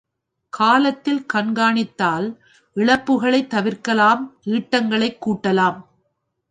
[0.53, 2.27] காலத்தில் கண்காணித்தால்
[2.75, 4.23] இழப்புக்களைத் தவிர்க்கலாம்
[4.45, 5.79] ஈட்டங்களைக் கூட்டலாம்.